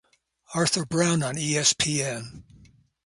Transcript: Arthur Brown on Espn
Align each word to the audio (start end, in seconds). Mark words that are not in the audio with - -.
Arthur 0.55 0.83
Brown 0.83 1.21
on 1.21 1.35
Espn 1.35 2.43